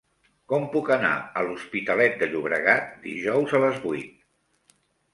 Com 0.53 0.63
puc 0.75 0.89
anar 0.95 1.11
a 1.19 1.43
l'Hospitalet 1.49 2.17
de 2.23 2.31
Llobregat 2.33 2.91
dijous 3.07 3.57
a 3.61 3.65
les 3.69 3.81
vuit? 3.89 4.21